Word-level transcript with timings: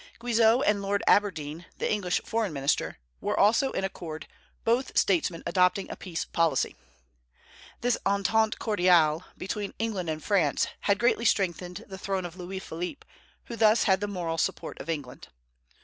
Guizot 0.19 0.63
and 0.65 0.81
Lord 0.81 1.03
Aberdeen, 1.05 1.67
the 1.77 1.91
English 1.93 2.21
foreign 2.25 2.51
minister, 2.51 2.97
were 3.19 3.39
also 3.39 3.69
in 3.73 3.83
accord, 3.83 4.27
both 4.63 4.97
statesmen 4.97 5.43
adopting 5.45 5.91
a 5.91 5.95
peace 5.95 6.25
policy. 6.25 6.75
This 7.81 7.99
entente 8.03 8.57
cordiale 8.57 9.23
between 9.37 9.75
England 9.77 10.09
and 10.09 10.23
France 10.23 10.65
had 10.79 10.97
greatly 10.97 11.25
strengthened 11.25 11.85
the 11.87 11.99
throne 11.99 12.25
of 12.25 12.35
Louis 12.35 12.57
Philippe, 12.57 13.05
who 13.45 13.55
thus 13.55 13.83
had 13.83 13.99
the 14.01 14.07
moral 14.07 14.39
support 14.39 14.79
of 14.79 14.89
England. 14.89 15.27